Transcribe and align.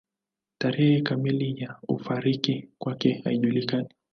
Tarehe 0.57 1.01
kamili 1.01 1.61
ya 1.61 1.73
kufariki 1.87 2.69
kwake 2.79 3.21
haijulikani. 3.23 3.89